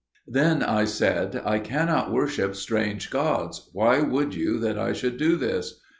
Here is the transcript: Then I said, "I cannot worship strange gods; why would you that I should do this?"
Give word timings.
Then 0.25 0.63
I 0.63 0.85
said, 0.85 1.39
"I 1.45 1.59
cannot 1.59 2.09
worship 2.11 2.55
strange 2.55 3.11
gods; 3.11 3.69
why 3.71 3.99
would 3.99 4.33
you 4.33 4.57
that 4.61 4.79
I 4.79 4.93
should 4.93 5.17
do 5.17 5.35
this?" 5.35 5.79